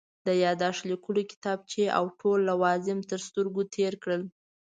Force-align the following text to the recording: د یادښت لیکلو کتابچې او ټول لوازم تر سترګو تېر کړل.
د 0.27 0.29
یادښت 0.43 0.81
لیکلو 0.91 1.21
کتابچې 1.31 1.85
او 1.97 2.05
ټول 2.19 2.39
لوازم 2.49 2.97
تر 3.09 3.19
سترګو 3.27 3.61
تېر 3.75 3.93
کړل. 4.03 4.21